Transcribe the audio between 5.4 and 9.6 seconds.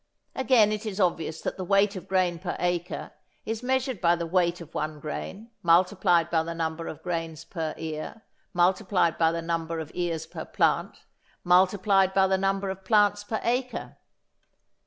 multiplied by the number of grains per ear, multiplied by the